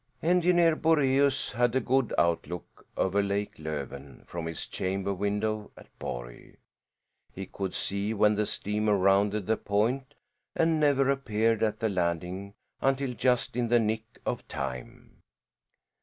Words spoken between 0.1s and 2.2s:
Engineer Boraeus had a good